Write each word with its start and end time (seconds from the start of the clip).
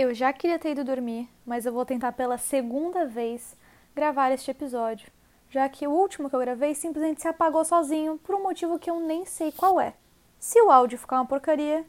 Eu 0.00 0.14
já 0.14 0.32
queria 0.32 0.58
ter 0.58 0.70
ido 0.70 0.82
dormir, 0.82 1.28
mas 1.44 1.66
eu 1.66 1.74
vou 1.74 1.84
tentar 1.84 2.12
pela 2.12 2.38
segunda 2.38 3.04
vez 3.04 3.54
gravar 3.94 4.32
este 4.32 4.50
episódio, 4.50 5.10
já 5.50 5.68
que 5.68 5.86
o 5.86 5.90
último 5.90 6.30
que 6.30 6.34
eu 6.34 6.40
gravei 6.40 6.74
simplesmente 6.74 7.20
se 7.20 7.28
apagou 7.28 7.62
sozinho 7.66 8.18
por 8.24 8.34
um 8.34 8.42
motivo 8.42 8.78
que 8.78 8.90
eu 8.90 8.98
nem 8.98 9.26
sei 9.26 9.52
qual 9.52 9.78
é. 9.78 9.92
Se 10.38 10.58
o 10.62 10.70
áudio 10.70 10.96
ficar 10.96 11.16
uma 11.16 11.26
porcaria, 11.26 11.84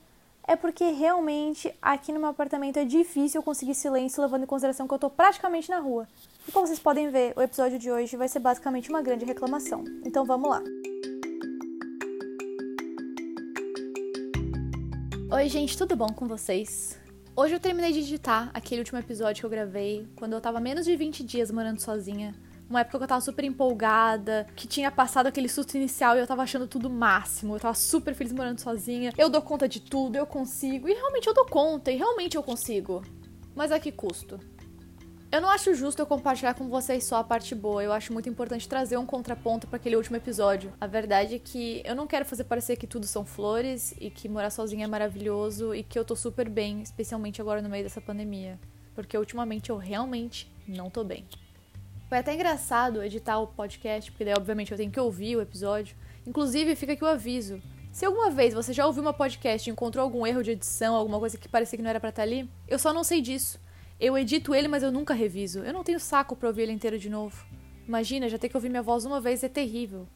é 0.46 0.58
porque 0.58 0.92
realmente 0.92 1.74
aqui 1.82 2.12
no 2.12 2.20
meu 2.20 2.28
apartamento 2.28 2.76
é 2.76 2.84
difícil 2.84 3.42
conseguir 3.42 3.76
silêncio, 3.76 4.22
levando 4.22 4.44
em 4.44 4.46
consideração 4.46 4.90
que 4.90 4.94
eu 4.94 5.00
tô 5.00 5.10
praticamente 5.10 5.70
na 5.70 5.80
rua. 5.80 6.06
E 6.46 6.52
como 6.52 6.68
vocês 6.68 6.80
podem 6.80 7.10
ver, 7.10 7.32
o 7.38 7.42
episódio 7.42 7.80
de 7.80 7.90
hoje 7.90 8.18
vai 8.18 8.28
ser 8.28 8.40
basicamente 8.40 8.90
uma 8.90 9.02
grande 9.02 9.24
reclamação. 9.24 9.86
Então 10.04 10.26
vamos 10.26 10.50
lá. 10.50 10.62
Oi, 15.34 15.48
gente, 15.48 15.78
tudo 15.78 15.96
bom 15.96 16.10
com 16.10 16.28
vocês? 16.28 17.00
Hoje 17.34 17.54
eu 17.54 17.62
terminei 17.62 17.94
de 17.94 18.00
editar 18.00 18.52
aquele 18.54 18.82
último 18.82 19.00
episódio 19.00 19.40
que 19.40 19.46
eu 19.46 19.50
gravei, 19.50 20.06
quando 20.18 20.34
eu 20.34 20.42
tava 20.42 20.60
menos 20.60 20.84
de 20.84 20.94
20 20.98 21.24
dias 21.24 21.50
morando 21.50 21.80
sozinha. 21.80 22.36
Uma 22.70 22.82
época 22.82 22.98
que 22.98 23.04
eu 23.06 23.08
tava 23.08 23.22
super 23.22 23.46
empolgada, 23.46 24.46
que 24.54 24.68
tinha 24.68 24.92
passado 24.92 25.28
aquele 25.28 25.48
susto 25.48 25.76
inicial 25.78 26.18
e 26.18 26.20
eu 26.20 26.28
tava 26.28 26.44
achando 26.44 26.68
tudo 26.68 26.90
máximo. 26.90 27.56
Eu 27.56 27.60
tava 27.60 27.74
super 27.74 28.14
feliz 28.14 28.34
morando 28.34 28.60
sozinha. 28.60 29.14
Eu 29.18 29.30
dou 29.30 29.42
conta 29.42 29.68
de 29.68 29.80
tudo, 29.80 30.18
eu 30.18 30.26
consigo. 30.26 30.90
E 30.90 30.94
realmente 30.94 31.26
eu 31.26 31.34
dou 31.34 31.46
conta, 31.46 31.90
e 31.90 31.96
realmente 31.96 32.36
eu 32.36 32.44
consigo. 32.44 33.02
Mas 33.56 33.72
a 33.72 33.80
que 33.80 33.94
custo? 33.94 34.38
Eu 35.32 35.40
não 35.40 35.48
acho 35.48 35.74
justo 35.74 36.02
eu 36.02 36.06
compartilhar 36.06 36.54
com 36.56 36.68
vocês 36.68 37.06
só 37.06 37.16
a 37.16 37.24
parte 37.24 37.56
boa. 37.56 37.82
Eu 37.82 37.94
acho 37.94 38.12
muito 38.12 38.28
importante 38.28 38.68
trazer 38.68 38.98
um 38.98 39.06
contraponto 39.06 39.66
para 39.66 39.78
aquele 39.78 39.96
último 39.96 40.18
episódio. 40.18 40.74
A 40.80 40.86
verdade 40.86 41.36
é 41.36 41.40
que 41.40 41.82
eu 41.86 41.96
não 41.96 42.06
quero 42.06 42.26
fazer 42.26 42.44
parecer 42.44 42.76
que 42.76 42.86
tudo 42.86 43.08
são 43.08 43.24
flores 43.24 43.96
e 43.98 44.10
que 44.10 44.28
morar 44.28 44.50
sozinha 44.50 44.84
é 44.84 44.88
maravilhoso 44.90 45.74
e 45.74 45.84
que 45.84 45.98
eu 45.98 46.04
tô 46.04 46.18
super 46.18 46.50
bem, 46.50 46.82
especialmente 46.82 47.40
agora 47.40 47.62
no 47.62 47.70
meio 47.70 47.82
dessa 47.82 48.02
pandemia. 48.02 48.60
Porque 48.94 49.18
ultimamente 49.18 49.70
eu 49.70 49.78
realmente 49.78 50.52
não 50.68 50.90
tô 50.90 51.02
bem. 51.02 51.26
Foi 52.10 52.18
até 52.18 52.34
engraçado 52.34 53.02
editar 53.02 53.40
o 53.40 53.48
podcast, 53.48 54.12
porque 54.12 54.26
daí 54.26 54.34
obviamente 54.38 54.74
eu 54.74 54.78
tenho 54.78 54.92
que 54.92 55.00
ouvir 55.00 55.38
o 55.38 55.42
episódio. 55.42 55.96
Inclusive, 56.28 56.76
fica 56.76 56.92
aqui 56.92 57.06
o 57.06 57.08
aviso. 57.08 57.62
Se 57.90 58.06
alguma 58.06 58.30
vez 58.30 58.54
você 58.54 58.74
já 58.74 58.86
ouviu 58.86 59.02
uma 59.02 59.14
podcast 59.14 59.70
e 59.70 59.72
encontrou 59.72 60.04
algum 60.04 60.28
erro 60.28 60.44
de 60.44 60.52
edição, 60.52 60.94
alguma 60.94 61.20
coisa 61.20 61.38
que 61.38 61.48
parecia 61.48 61.78
que 61.78 61.84
não 61.84 61.90
era 61.90 62.02
para 62.02 62.10
estar 62.10 62.24
tá 62.24 62.28
ali, 62.28 62.50
eu 62.68 62.78
só 62.78 62.94
não 62.94 63.06
sei 63.06 63.22
disso. 63.22 63.61
Eu 64.02 64.18
edito 64.18 64.56
ele, 64.56 64.68
mas 64.68 64.82
eu 64.82 64.92
nunca 64.92 65.14
reviso. 65.14 65.60
Eu 65.60 65.72
não 65.72 65.84
tenho 65.84 66.00
saco 66.00 66.36
pra 66.36 66.48
ouvir 66.48 66.64
ele 66.64 66.72
inteiro 66.72 66.98
de 66.98 67.08
novo. 67.08 67.46
Imagina, 67.88 68.28
já 68.28 68.36
ter 68.36 68.50
que 68.50 68.58
ouvir 68.58 68.68
minha 68.68 68.82
voz 68.82 69.06
uma 69.06 69.22
vez 69.22 69.44
é 69.44 69.48
terrível. 69.48 70.08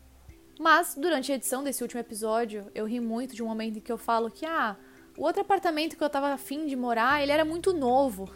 Mas, 0.59 0.95
durante 0.95 1.31
a 1.31 1.35
edição 1.35 1.63
desse 1.63 1.83
último 1.83 2.01
episódio, 2.01 2.65
eu 2.73 2.87
ri 2.87 2.99
muito 2.99 3.35
de 3.35 3.43
um 3.43 3.47
momento 3.47 3.77
em 3.77 3.81
que 3.81 3.91
eu 3.91 3.97
falo 3.97 4.31
que, 4.31 4.43
ah, 4.43 4.75
o 5.15 5.23
outro 5.23 5.43
apartamento 5.43 5.95
que 5.95 6.03
eu 6.03 6.09
tava 6.09 6.33
afim 6.33 6.65
de 6.65 6.75
morar, 6.75 7.21
ele 7.21 7.31
era 7.31 7.45
muito 7.45 7.73
novo. 7.73 8.27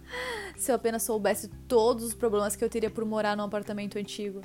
Se 0.56 0.70
eu 0.70 0.76
apenas 0.76 1.02
soubesse 1.02 1.48
todos 1.68 2.02
os 2.02 2.14
problemas 2.14 2.56
que 2.56 2.64
eu 2.64 2.70
teria 2.70 2.90
por 2.90 3.04
morar 3.04 3.36
num 3.36 3.44
apartamento 3.44 3.98
antigo 3.98 4.40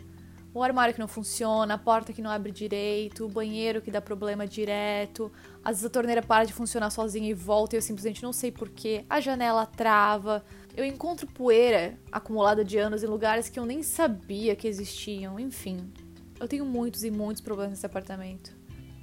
o 0.53 0.61
armário 0.61 0.94
que 0.94 0.99
não 0.99 1.07
funciona, 1.07 1.73
a 1.73 1.77
porta 1.77 2.11
que 2.11 2.21
não 2.21 2.30
abre 2.30 2.52
direito, 2.52 3.25
o 3.25 3.30
banheiro 3.30 3.81
que 3.81 3.89
dá 3.89 4.02
problema 4.02 4.45
direto, 4.45 5.31
às 5.63 5.77
vezes 5.77 5.85
a 5.85 5.89
torneira 5.89 6.21
para 6.21 6.45
de 6.45 6.53
funcionar 6.53 6.89
sozinha 6.89 7.30
e 7.30 7.33
volta 7.33 7.75
e 7.75 7.77
eu 7.77 7.81
simplesmente 7.81 8.21
não 8.21 8.33
sei 8.33 8.52
porquê, 8.52 9.05
a 9.09 9.22
janela 9.22 9.66
trava, 9.66 10.44
eu 10.75 10.85
encontro 10.85 11.27
poeira 11.27 11.97
acumulada 12.11 12.63
de 12.63 12.77
anos 12.77 13.03
em 13.03 13.07
lugares 13.07 13.49
que 13.49 13.59
eu 13.59 13.66
nem 13.66 13.83
sabia 13.83 14.55
que 14.55 14.67
existiam, 14.67 15.39
enfim. 15.39 15.91
Eu 16.39 16.47
tenho 16.47 16.66
muitos 16.66 17.03
e 17.03 17.11
muitos 17.11 17.41
problemas 17.41 17.72
nesse 17.72 17.85
apartamento. 17.85 18.55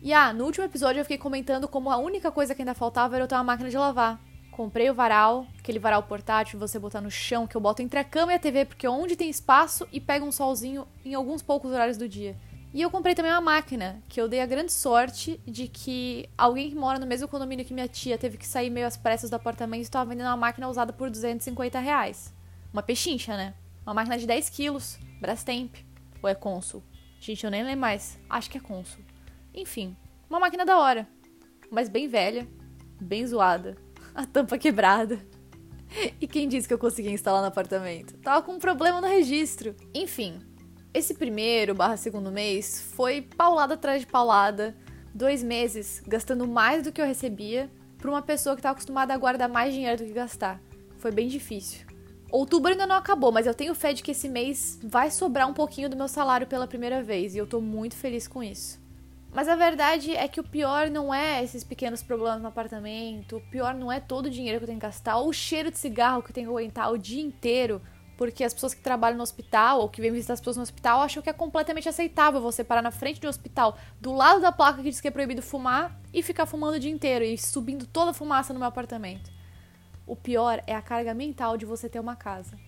E 0.02 0.12
ah, 0.12 0.32
no 0.32 0.44
último 0.44 0.64
episódio 0.64 1.00
eu 1.00 1.04
fiquei 1.04 1.19
comentando 1.19 1.66
como 1.66 1.91
a 1.91 1.96
única 1.96 2.30
coisa 2.30 2.54
que 2.54 2.62
ainda 2.62 2.74
faltava 2.74 3.16
era 3.16 3.24
eu 3.24 3.28
ter 3.28 3.34
uma 3.34 3.44
máquina 3.44 3.69
de 3.69 3.76
lavar. 3.76 4.20
Comprei 4.58 4.90
o 4.90 4.94
varal, 4.94 5.46
aquele 5.56 5.78
varal 5.78 6.02
portátil 6.02 6.58
você 6.58 6.80
botar 6.80 7.00
no 7.00 7.12
chão, 7.12 7.46
que 7.46 7.56
eu 7.56 7.60
boto 7.60 7.80
entre 7.80 7.96
a 7.96 8.02
cama 8.02 8.32
e 8.32 8.34
a 8.34 8.40
TV, 8.40 8.64
porque 8.64 8.88
onde 8.88 9.14
tem 9.14 9.30
espaço 9.30 9.86
e 9.92 10.00
pega 10.00 10.24
um 10.24 10.32
solzinho 10.32 10.84
em 11.04 11.14
alguns 11.14 11.42
poucos 11.42 11.70
horários 11.70 11.96
do 11.96 12.08
dia. 12.08 12.36
E 12.74 12.82
eu 12.82 12.90
comprei 12.90 13.14
também 13.14 13.30
uma 13.30 13.40
máquina, 13.40 14.02
que 14.08 14.20
eu 14.20 14.28
dei 14.28 14.41
a 14.41 14.47
grande 14.47 14.72
sorte 14.72 15.41
de 15.47 15.68
que 15.68 16.28
alguém 16.36 16.70
que 16.70 16.74
mora 16.74 16.98
no 16.98 17.06
mesmo 17.06 17.28
condomínio 17.28 17.64
que 17.64 17.72
minha 17.72 17.86
tia 17.86 18.18
teve 18.18 18.36
que 18.36 18.44
sair 18.44 18.68
meio 18.68 18.88
às 18.88 18.97
pressas 18.97 19.30
do 19.30 19.36
apartamento 19.36 19.78
e 19.78 19.82
estava 19.82 20.10
vendendo 20.10 20.26
uma 20.26 20.36
máquina 20.36 20.68
usada 20.68 20.92
por 20.92 21.08
250 21.08 21.78
reais. 21.78 22.34
Uma 22.72 22.82
pechincha, 22.82 23.36
né? 23.36 23.54
Uma 23.86 23.94
máquina 23.94 24.18
de 24.18 24.26
10 24.26 24.48
quilos, 24.48 24.98
Brastemp. 25.20 25.76
Ou 26.20 26.28
é 26.28 26.34
Consul? 26.34 26.82
Gente, 27.20 27.44
eu 27.44 27.50
nem 27.52 27.62
lembro 27.62 27.82
mais. 27.82 28.18
Acho 28.28 28.50
que 28.50 28.58
é 28.58 28.60
Consul. 28.60 29.04
Enfim, 29.54 29.97
uma 30.28 30.41
máquina 30.41 30.66
da 30.66 30.78
hora. 30.78 31.06
Mas 31.70 31.88
bem 31.88 32.08
velha, 32.08 32.44
bem 33.00 33.24
zoada 33.24 33.76
a 34.18 34.26
tampa 34.26 34.58
quebrada. 34.58 35.24
E 36.20 36.26
quem 36.26 36.48
disse 36.48 36.66
que 36.66 36.74
eu 36.74 36.78
consegui 36.78 37.08
instalar 37.08 37.40
no 37.40 37.46
apartamento? 37.46 38.14
Tava 38.18 38.42
com 38.42 38.54
um 38.54 38.58
problema 38.58 39.00
no 39.00 39.06
registro. 39.06 39.76
Enfim, 39.94 40.40
esse 40.92 41.14
primeiro 41.14 41.72
barra 41.72 41.96
segundo 41.96 42.32
mês 42.32 42.82
foi 42.96 43.22
paulada 43.22 43.74
atrás 43.74 44.00
de 44.00 44.08
paulada. 44.08 44.76
Dois 45.14 45.40
meses 45.40 46.02
gastando 46.04 46.48
mais 46.48 46.82
do 46.82 46.90
que 46.90 47.00
eu 47.00 47.06
recebia 47.06 47.70
para 47.96 48.10
uma 48.10 48.20
pessoa 48.20 48.56
que 48.56 48.58
estava 48.58 48.72
acostumada 48.72 49.14
a 49.14 49.16
guardar 49.16 49.48
mais 49.48 49.72
dinheiro 49.72 49.98
do 49.98 50.04
que 50.04 50.12
gastar. 50.12 50.60
Foi 50.96 51.12
bem 51.12 51.28
difícil. 51.28 51.86
Outubro 52.28 52.72
ainda 52.72 52.88
não 52.88 52.96
acabou, 52.96 53.30
mas 53.30 53.46
eu 53.46 53.54
tenho 53.54 53.72
fé 53.72 53.92
de 53.92 54.02
que 54.02 54.10
esse 54.10 54.28
mês 54.28 54.80
vai 54.82 55.12
sobrar 55.12 55.48
um 55.48 55.54
pouquinho 55.54 55.88
do 55.88 55.96
meu 55.96 56.08
salário 56.08 56.46
pela 56.48 56.66
primeira 56.66 57.04
vez 57.04 57.36
e 57.36 57.38
eu 57.38 57.46
tô 57.46 57.60
muito 57.60 57.94
feliz 57.94 58.26
com 58.26 58.42
isso. 58.42 58.80
Mas 59.33 59.47
a 59.47 59.55
verdade 59.55 60.16
é 60.16 60.27
que 60.27 60.41
o 60.41 60.44
pior 60.44 60.91
não 60.91 61.12
é 61.12 61.43
esses 61.44 61.62
pequenos 61.62 62.03
problemas 62.03 62.41
no 62.41 62.49
apartamento, 62.49 63.37
o 63.37 63.41
pior 63.41 63.75
não 63.75 63.93
é 63.93 64.00
todo 64.00 64.27
o 64.27 64.31
dinheiro 64.31 64.59
que 64.59 64.65
eu 64.65 64.69
tenho 64.69 64.81
que 64.81 64.87
gastar, 64.87 65.19
ou 65.19 65.28
o 65.28 65.33
cheiro 65.33 65.71
de 65.71 65.78
cigarro 65.78 66.22
que 66.22 66.31
eu 66.31 66.34
tenho 66.34 66.47
que 66.47 66.53
aguentar 66.53 66.91
o 66.91 66.99
dia 66.99 67.22
inteiro, 67.22 67.81
porque 68.16 68.43
as 68.43 68.55
pessoas 68.55 68.72
que 68.72 68.81
trabalham 68.81 69.19
no 69.19 69.22
hospital 69.22 69.81
ou 69.81 69.89
que 69.89 70.00
vêm 70.00 70.11
visitar 70.11 70.33
as 70.33 70.41
pessoas 70.41 70.56
no 70.56 70.62
hospital 70.62 71.03
acham 71.03 71.22
que 71.22 71.28
é 71.28 71.33
completamente 71.33 71.89
aceitável 71.89 72.41
você 72.41 72.65
parar 72.65 72.83
na 72.83 72.91
frente 72.91 73.21
do 73.21 73.28
hospital, 73.28 73.78
do 74.00 74.12
lado 74.12 74.41
da 74.41 74.50
placa 74.50 74.83
que 74.83 74.91
diz 74.91 75.00
que 75.00 75.09
é 75.09 75.11
proibido 75.11 75.43
fumar, 75.43 76.00
e 76.12 76.22
ficar 76.22 76.47
fumando 76.47 76.77
o 76.77 76.81
dia 76.81 76.91
inteiro 76.91 77.25
e 77.25 77.37
subindo 77.37 77.87
toda 77.87 78.12
a 78.12 78.15
fumaça 78.15 78.55
no 78.55 78.59
meu 78.59 78.69
apartamento. 78.69 79.31
O 80.06 80.16
pior 80.16 80.62
é 80.66 80.75
a 80.75 80.81
carga 80.81 81.12
mental 81.12 81.59
de 81.59 81.66
você 81.66 81.87
ter 81.87 82.00
uma 82.00 82.16
casa. 82.16 82.59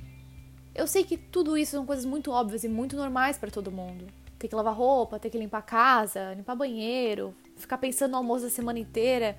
Eu 0.74 0.86
sei 0.86 1.04
que 1.04 1.16
tudo 1.16 1.56
isso 1.56 1.72
são 1.72 1.86
coisas 1.86 2.04
muito 2.04 2.30
óbvias 2.30 2.62
e 2.64 2.68
muito 2.68 2.96
normais 2.96 3.38
para 3.38 3.50
todo 3.50 3.72
mundo 3.72 4.19
ter 4.40 4.48
que 4.48 4.54
lavar 4.54 4.74
roupa, 4.74 5.18
ter 5.18 5.28
que 5.28 5.36
limpar 5.36 5.58
a 5.58 5.62
casa, 5.62 6.32
limpar 6.32 6.56
banheiro, 6.56 7.34
ficar 7.56 7.76
pensando 7.76 8.12
no 8.12 8.16
almoço 8.16 8.44
da 8.44 8.50
semana 8.50 8.78
inteira. 8.78 9.36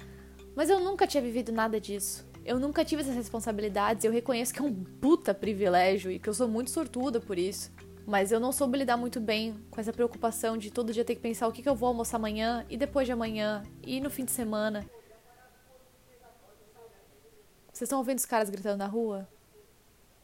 Mas 0.55 0.69
eu 0.69 0.79
nunca 0.79 1.07
tinha 1.07 1.23
vivido 1.23 1.51
nada 1.51 1.81
disso. 1.81 2.23
Eu 2.45 2.59
nunca 2.59 2.85
tive 2.85 3.01
essas 3.01 3.15
responsabilidades. 3.15 4.05
Eu 4.05 4.11
reconheço 4.11 4.53
que 4.53 4.59
é 4.59 4.63
um 4.63 4.71
puta 4.71 5.33
privilégio 5.33 6.11
e 6.11 6.19
que 6.19 6.29
eu 6.29 6.33
sou 6.35 6.47
muito 6.47 6.69
sortuda 6.69 7.19
por 7.19 7.39
isso. 7.39 7.71
Mas 8.05 8.31
eu 8.31 8.39
não 8.39 8.51
soube 8.51 8.77
lidar 8.77 8.95
muito 8.95 9.19
bem 9.19 9.55
com 9.71 9.81
essa 9.81 9.91
preocupação 9.91 10.55
de 10.55 10.69
todo 10.69 10.93
dia 10.93 11.03
ter 11.03 11.15
que 11.15 11.21
pensar 11.21 11.47
o 11.47 11.51
que, 11.51 11.63
que 11.63 11.69
eu 11.69 11.75
vou 11.75 11.87
almoçar 11.87 12.17
amanhã 12.17 12.63
e 12.69 12.77
depois 12.77 13.07
de 13.07 13.11
amanhã 13.11 13.63
e 13.81 13.99
no 13.99 14.09
fim 14.09 14.23
de 14.23 14.31
semana. 14.31 14.85
Vocês 17.73 17.87
estão 17.87 17.97
ouvindo 17.97 18.19
os 18.19 18.25
caras 18.25 18.51
gritando 18.51 18.77
na 18.77 18.87
rua? 18.87 19.27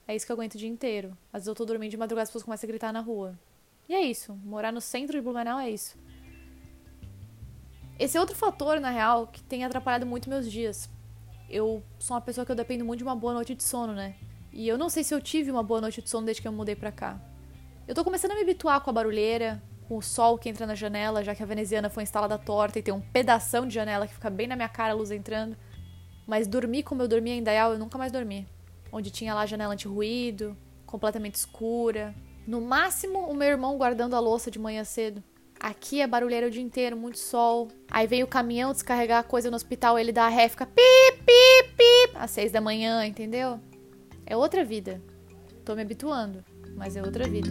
É 0.07 0.16
isso 0.16 0.25
que 0.25 0.31
eu 0.31 0.35
aguento 0.35 0.53
o 0.53 0.57
dia 0.59 0.69
inteiro. 0.69 1.17
Às 1.33 1.41
vezes 1.41 1.47
eu 1.47 1.55
tô 1.55 1.66
dormindo 1.66 1.89
de 1.89 1.97
madrugada 1.97 2.21
e 2.21 2.25
as 2.25 2.29
pessoas 2.29 2.43
começam 2.43 2.67
a 2.67 2.69
gritar 2.69 2.93
na 2.93 2.99
rua. 2.99 3.35
E 3.87 3.93
é 3.93 4.01
isso. 4.01 4.33
Morar 4.43 4.71
no 4.71 4.81
centro 4.81 5.17
de 5.17 5.21
Blumenau 5.21 5.59
é 5.59 5.69
isso. 5.69 5.97
Esse 7.97 8.17
é 8.17 8.19
outro 8.19 8.35
fator, 8.35 8.79
na 8.79 8.89
real, 8.89 9.27
que 9.27 9.41
tem 9.41 9.63
atrapalhado 9.63 10.05
muito 10.05 10.29
meus 10.29 10.51
dias. 10.51 10.89
Eu 11.49 11.81
sou 11.97 12.15
uma 12.15 12.21
pessoa 12.21 12.45
que 12.45 12.51
eu 12.51 12.55
dependo 12.55 12.85
muito 12.85 12.99
de 12.99 13.03
uma 13.03 13.15
boa 13.15 13.33
noite 13.33 13.55
de 13.55 13.63
sono, 13.63 13.93
né? 13.93 14.15
E 14.51 14.67
eu 14.67 14.77
não 14.77 14.89
sei 14.89 15.03
se 15.03 15.13
eu 15.13 15.21
tive 15.21 15.49
uma 15.49 15.63
boa 15.63 15.81
noite 15.81 16.01
de 16.01 16.09
sono 16.09 16.25
desde 16.25 16.41
que 16.41 16.47
eu 16.47 16.51
mudei 16.51 16.75
pra 16.75 16.91
cá. 16.91 17.19
Eu 17.87 17.95
tô 17.95 18.03
começando 18.03 18.31
a 18.31 18.35
me 18.35 18.41
habituar 18.41 18.81
com 18.81 18.89
a 18.89 18.93
barulheira, 18.93 19.63
com 19.87 19.97
o 19.97 20.01
sol 20.01 20.37
que 20.37 20.49
entra 20.49 20.67
na 20.67 20.75
janela, 20.75 21.23
já 21.23 21.33
que 21.33 21.41
a 21.41 21.45
veneziana 21.45 21.89
foi 21.89 22.03
instalada 22.03 22.37
torta 22.37 22.77
e 22.77 22.83
tem 22.83 22.93
um 22.93 22.99
pedação 22.99 23.65
de 23.65 23.73
janela 23.73 24.05
que 24.05 24.13
fica 24.13 24.29
bem 24.29 24.45
na 24.45 24.55
minha 24.55 24.67
cara, 24.67 24.91
a 24.93 24.95
luz 24.95 25.09
entrando. 25.09 25.55
Mas 26.27 26.45
dormir 26.47 26.83
como 26.83 27.01
eu 27.01 27.07
dormia 27.07 27.33
em 27.33 27.41
Dayal, 27.41 27.73
eu 27.73 27.79
nunca 27.79 27.97
mais 27.97 28.11
dormi. 28.11 28.45
Onde 28.91 29.09
tinha 29.09 29.33
lá 29.33 29.45
janela 29.45 29.73
anti-ruído, 29.73 30.57
completamente 30.85 31.35
escura, 31.35 32.13
no 32.47 32.61
máximo, 32.61 33.20
o 33.29 33.35
meu 33.35 33.49
irmão 33.49 33.78
guardando 33.78 34.16
a 34.16 34.20
louça 34.22 34.49
de 34.49 34.58
manhã 34.58 34.85
cedo. 34.85 35.22
Aqui 35.59 35.99
é 35.99 36.08
barulheiro 36.08 36.47
o 36.47 36.49
dia 36.49 36.61
inteiro, 36.61 36.96
muito 36.96 37.20
sol. 37.20 37.67
Aí 37.91 38.08
vem 38.08 38.23
o 38.23 38.28
caminhão 38.28 38.72
descarregar 38.72 39.20
a 39.20 39.23
coisa 39.23 39.49
no 39.49 39.58
hospital, 39.58 39.99
ele 39.99 40.14
dá 40.14 40.28
a 40.28 40.29
ré, 40.29 40.47
fica 40.47 40.66
pip, 40.66 41.23
pip, 41.26 41.76
pip, 41.76 42.16
às 42.16 42.32
seis 42.32 42.49
da 42.49 42.61
manhã, 42.61 43.05
entendeu? 43.05 43.59
É 44.26 44.38
outra 44.38 44.64
vida. 44.64 45.02
Tô 45.66 45.76
me 45.76 45.82
habituando, 45.82 46.41
mas 46.73 46.96
é 46.96 47.02
outra 47.02 47.28
vida. 47.28 47.49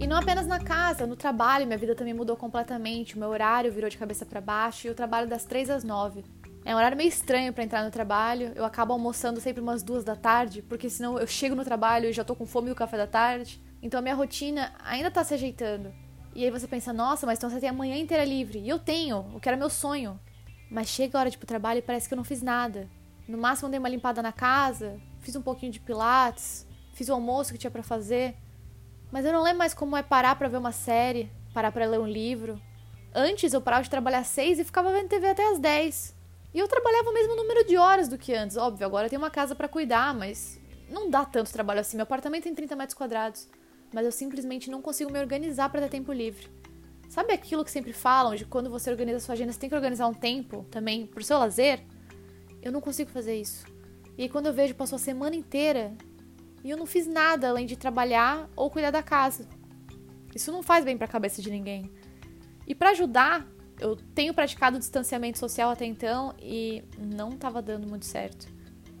E 0.00 0.06
não 0.08 0.16
apenas 0.16 0.48
na 0.48 0.58
casa, 0.58 1.06
no 1.06 1.14
trabalho, 1.14 1.66
minha 1.66 1.78
vida 1.78 1.94
também 1.94 2.14
mudou 2.14 2.36
completamente. 2.36 3.14
O 3.14 3.18
meu 3.20 3.28
horário 3.28 3.70
virou 3.70 3.88
de 3.88 3.96
cabeça 3.96 4.26
para 4.26 4.40
baixo 4.40 4.86
e 4.86 4.90
eu 4.90 4.94
trabalho 4.94 5.28
das 5.28 5.44
três 5.44 5.70
às 5.70 5.84
nove. 5.84 6.24
É 6.64 6.74
um 6.74 6.78
horário 6.78 6.96
meio 6.96 7.08
estranho 7.08 7.52
para 7.52 7.62
entrar 7.62 7.84
no 7.84 7.90
trabalho. 7.90 8.52
Eu 8.54 8.64
acabo 8.64 8.94
almoçando 8.94 9.38
sempre 9.38 9.60
umas 9.60 9.82
duas 9.82 10.02
da 10.02 10.16
tarde, 10.16 10.62
porque 10.62 10.88
senão 10.88 11.18
eu 11.18 11.26
chego 11.26 11.54
no 11.54 11.62
trabalho 11.62 12.08
e 12.08 12.12
já 12.12 12.24
tô 12.24 12.34
com 12.34 12.46
fome 12.46 12.70
do 12.70 12.74
café 12.74 12.96
da 12.96 13.06
tarde. 13.06 13.62
Então 13.82 13.98
a 13.98 14.02
minha 14.02 14.14
rotina 14.14 14.72
ainda 14.82 15.10
tá 15.10 15.22
se 15.22 15.34
ajeitando. 15.34 15.92
E 16.34 16.42
aí 16.42 16.50
você 16.50 16.66
pensa, 16.66 16.90
nossa, 16.90 17.26
mas 17.26 17.38
então 17.38 17.50
você 17.50 17.60
tem 17.60 17.68
a 17.68 17.72
manhã 17.72 17.96
inteira 17.96 18.24
livre. 18.24 18.60
E 18.60 18.68
eu 18.68 18.78
tenho, 18.78 19.18
o 19.34 19.40
que 19.40 19.46
era 19.46 19.58
meu 19.58 19.68
sonho. 19.68 20.18
Mas 20.70 20.88
chega 20.88 21.18
a 21.18 21.20
hora 21.20 21.30
de 21.30 21.36
ir 21.36 21.38
pro 21.38 21.46
trabalho 21.46 21.78
e 21.78 21.82
parece 21.82 22.08
que 22.08 22.14
eu 22.14 22.16
não 22.16 22.24
fiz 22.24 22.40
nada. 22.40 22.88
No 23.28 23.36
máximo 23.36 23.68
dei 23.68 23.78
uma 23.78 23.88
limpada 23.88 24.22
na 24.22 24.32
casa, 24.32 24.98
fiz 25.20 25.36
um 25.36 25.42
pouquinho 25.42 25.70
de 25.70 25.80
pilates, 25.80 26.66
fiz 26.94 27.10
o 27.10 27.12
almoço 27.12 27.52
que 27.52 27.58
tinha 27.58 27.70
para 27.70 27.82
fazer. 27.82 28.36
Mas 29.12 29.26
eu 29.26 29.32
não 29.34 29.42
lembro 29.42 29.58
mais 29.58 29.74
como 29.74 29.98
é 29.98 30.02
parar 30.02 30.34
para 30.36 30.48
ver 30.48 30.56
uma 30.56 30.72
série, 30.72 31.30
parar 31.52 31.70
para 31.70 31.84
ler 31.84 32.00
um 32.00 32.08
livro. 32.08 32.60
Antes 33.14 33.52
eu 33.52 33.60
parava 33.60 33.82
de 33.82 33.90
trabalhar 33.90 34.20
às 34.20 34.28
seis 34.28 34.58
e 34.58 34.64
ficava 34.64 34.90
vendo 34.90 35.08
TV 35.08 35.28
até 35.28 35.52
às 35.52 35.58
dez. 35.58 36.13
E 36.54 36.58
eu 36.58 36.68
trabalhava 36.68 37.10
o 37.10 37.12
mesmo 37.12 37.34
número 37.34 37.66
de 37.66 37.76
horas 37.76 38.08
do 38.08 38.16
que 38.16 38.32
antes. 38.32 38.56
Óbvio, 38.56 38.86
agora 38.86 39.10
tenho 39.10 39.20
uma 39.20 39.30
casa 39.30 39.56
para 39.56 39.66
cuidar, 39.66 40.14
mas 40.14 40.60
não 40.88 41.10
dá 41.10 41.24
tanto 41.24 41.52
trabalho 41.52 41.80
assim. 41.80 41.96
Meu 41.96 42.04
apartamento 42.04 42.44
tem 42.44 42.54
30 42.54 42.76
metros 42.76 42.96
quadrados. 42.96 43.48
Mas 43.92 44.06
eu 44.06 44.12
simplesmente 44.12 44.70
não 44.70 44.80
consigo 44.80 45.10
me 45.10 45.18
organizar 45.18 45.68
para 45.68 45.80
ter 45.82 45.88
tempo 45.88 46.12
livre. 46.12 46.48
Sabe 47.08 47.32
aquilo 47.32 47.64
que 47.64 47.70
sempre 47.70 47.92
falam 47.92 48.34
de 48.34 48.44
quando 48.44 48.70
você 48.70 48.90
organiza 48.90 49.20
sua 49.20 49.34
agenda, 49.34 49.52
você 49.52 49.58
tem 49.58 49.68
que 49.68 49.74
organizar 49.74 50.06
um 50.06 50.14
tempo 50.14 50.64
também 50.70 51.06
pro 51.06 51.22
seu 51.24 51.38
lazer? 51.38 51.80
Eu 52.62 52.72
não 52.72 52.80
consigo 52.80 53.10
fazer 53.10 53.36
isso. 53.36 53.66
E 54.16 54.22
aí, 54.22 54.28
quando 54.28 54.46
eu 54.46 54.52
vejo, 54.52 54.74
passou 54.74 54.96
a 54.96 54.98
semana 54.98 55.34
inteira 55.34 55.92
e 56.62 56.70
eu 56.70 56.76
não 56.76 56.86
fiz 56.86 57.06
nada 57.06 57.48
além 57.48 57.66
de 57.66 57.76
trabalhar 57.76 58.48
ou 58.56 58.70
cuidar 58.70 58.90
da 58.90 59.02
casa. 59.02 59.48
Isso 60.34 60.50
não 60.50 60.62
faz 60.62 60.84
bem 60.84 60.96
para 60.96 61.06
a 61.06 61.10
cabeça 61.10 61.42
de 61.42 61.50
ninguém. 61.50 61.90
E 62.66 62.74
para 62.74 62.90
ajudar, 62.90 63.46
eu 63.78 63.96
tenho 64.14 64.32
praticado 64.34 64.78
distanciamento 64.78 65.38
social 65.38 65.70
até 65.70 65.84
então 65.84 66.34
e 66.40 66.84
não 66.98 67.30
estava 67.30 67.60
dando 67.60 67.86
muito 67.86 68.06
certo. 68.06 68.46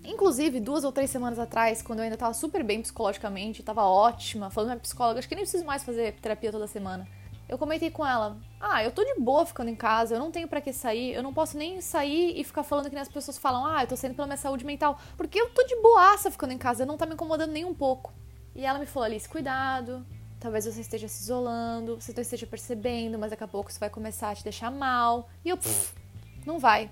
Inclusive, 0.04 0.60
duas 0.60 0.84
ou 0.84 0.92
três 0.92 1.10
semanas 1.10 1.38
atrás, 1.38 1.80
quando 1.80 2.00
eu 2.00 2.02
ainda 2.04 2.14
estava 2.14 2.34
super 2.34 2.62
bem 2.62 2.82
psicologicamente, 2.82 3.60
estava 3.60 3.84
ótima, 3.84 4.50
falando 4.50 4.70
com 4.70 4.76
a 4.76 4.80
psicóloga, 4.80 5.18
acho 5.18 5.28
que 5.28 5.34
nem 5.34 5.44
preciso 5.44 5.64
mais 5.64 5.82
fazer 5.82 6.12
terapia 6.20 6.52
toda 6.52 6.66
semana 6.66 7.08
eu 7.48 7.58
comentei 7.58 7.90
com 7.90 8.06
ela: 8.06 8.38
"Ah, 8.60 8.82
eu 8.82 8.90
tô 8.90 9.04
de 9.04 9.20
boa 9.20 9.44
ficando 9.44 9.70
em 9.70 9.76
casa, 9.76 10.14
eu 10.14 10.18
não 10.18 10.30
tenho 10.30 10.48
para 10.48 10.60
que 10.60 10.72
sair, 10.72 11.14
eu 11.14 11.22
não 11.22 11.32
posso 11.32 11.56
nem 11.56 11.80
sair 11.80 12.38
e 12.38 12.44
ficar 12.44 12.62
falando 12.62 12.88
que 12.88 12.94
nem 12.94 13.02
as 13.02 13.08
pessoas 13.08 13.38
falam: 13.38 13.64
"Ah, 13.66 13.82
eu 13.82 13.86
tô 13.86 13.96
saindo 13.96 14.14
pela 14.14 14.26
minha 14.26 14.36
saúde 14.36 14.64
mental", 14.64 14.98
porque 15.16 15.40
eu 15.40 15.50
tô 15.50 15.62
de 15.64 15.76
boaça 15.80 16.30
ficando 16.30 16.52
em 16.52 16.58
casa, 16.58 16.86
não 16.86 16.96
tá 16.96 17.06
me 17.06 17.14
incomodando 17.14 17.52
nem 17.52 17.64
um 17.64 17.74
pouco. 17.74 18.12
E 18.54 18.64
ela 18.64 18.78
me 18.78 18.86
falou: 18.86 19.06
"Alice, 19.06 19.28
cuidado, 19.28 20.04
talvez 20.44 20.66
você 20.66 20.80
esteja 20.80 21.08
se 21.08 21.22
isolando, 21.22 21.98
você 21.98 22.12
não 22.14 22.20
esteja 22.20 22.46
percebendo, 22.46 23.18
mas 23.18 23.30
daqui 23.30 23.42
a 23.42 23.48
pouco 23.48 23.70
isso 23.70 23.80
vai 23.80 23.88
começar 23.88 24.30
a 24.30 24.34
te 24.34 24.44
deixar 24.44 24.70
mal". 24.70 25.28
E 25.44 25.48
eu, 25.48 25.56
pff, 25.56 25.94
não 26.44 26.58
vai. 26.58 26.90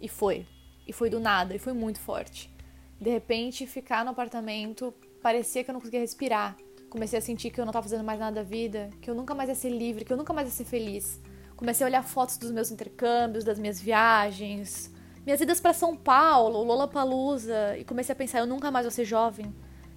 E 0.00 0.08
foi. 0.08 0.46
E 0.86 0.92
foi 0.92 1.10
do 1.10 1.20
nada, 1.20 1.54
e 1.54 1.58
foi 1.58 1.74
muito 1.74 2.00
forte. 2.00 2.50
De 2.98 3.10
repente, 3.10 3.66
ficar 3.66 4.04
no 4.04 4.10
apartamento 4.10 4.94
parecia 5.22 5.62
que 5.62 5.70
eu 5.70 5.74
não 5.74 5.80
conseguia 5.80 6.00
respirar 6.00 6.56
comecei 6.90 7.18
a 7.18 7.22
sentir 7.22 7.50
que 7.50 7.60
eu 7.60 7.64
não 7.64 7.70
estava 7.70 7.84
fazendo 7.84 8.04
mais 8.04 8.18
nada 8.18 8.34
da 8.34 8.42
vida, 8.42 8.90
que 9.00 9.08
eu 9.08 9.14
nunca 9.14 9.32
mais 9.32 9.48
ia 9.48 9.54
ser 9.54 9.70
livre, 9.70 10.04
que 10.04 10.12
eu 10.12 10.16
nunca 10.16 10.32
mais 10.32 10.48
ia 10.48 10.52
ser 10.52 10.64
feliz. 10.64 11.20
Comecei 11.56 11.86
a 11.86 11.88
olhar 11.88 12.02
fotos 12.02 12.36
dos 12.36 12.50
meus 12.50 12.70
intercâmbios, 12.70 13.44
das 13.44 13.58
minhas 13.58 13.80
viagens, 13.80 14.92
minhas 15.24 15.40
idas 15.40 15.60
para 15.60 15.72
São 15.72 15.96
Paulo, 15.96 16.62
Lollapalooza, 16.64 17.78
e 17.78 17.84
comecei 17.84 18.12
a 18.12 18.16
pensar, 18.16 18.40
eu 18.40 18.46
nunca 18.46 18.70
mais 18.70 18.84
vou 18.84 18.90
ser 18.90 19.04
jovem, 19.04 19.54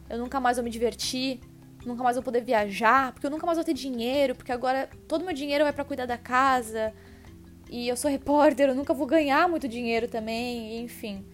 eu 0.08 0.20
nunca 0.20 0.40
mais 0.40 0.58
vou 0.58 0.64
me 0.64 0.70
divertir, 0.70 1.40
nunca 1.86 2.04
mais 2.04 2.16
vou 2.16 2.24
poder 2.24 2.42
viajar, 2.42 3.14
porque 3.14 3.26
eu 3.26 3.32
nunca 3.32 3.46
mais 3.46 3.58
vou 3.58 3.66
ter 3.66 3.74
dinheiro, 3.74 4.36
porque 4.36 4.52
agora 4.52 4.90
todo 5.08 5.26
meu 5.26 5.34
dinheiro 5.34 5.64
vai 5.64 5.74
para 5.74 5.86
cuidar 5.86 6.06
da 6.06 6.18
casa. 6.18 6.94
E 7.70 7.88
eu 7.88 7.98
sou 7.98 8.10
repórter, 8.10 8.70
eu 8.70 8.76
nunca 8.76 8.94
vou 8.94 9.08
ganhar 9.08 9.48
muito 9.50 9.68
dinheiro 9.68 10.08
também, 10.08 10.82
enfim. 10.84 11.26